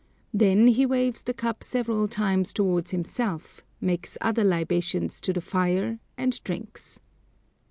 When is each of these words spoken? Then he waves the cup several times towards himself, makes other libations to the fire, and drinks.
Then 0.33 0.65
he 0.65 0.83
waves 0.83 1.21
the 1.21 1.31
cup 1.35 1.63
several 1.63 2.07
times 2.07 2.51
towards 2.53 2.89
himself, 2.89 3.61
makes 3.79 4.17
other 4.19 4.43
libations 4.43 5.21
to 5.21 5.31
the 5.31 5.41
fire, 5.41 5.99
and 6.17 6.43
drinks. 6.43 6.99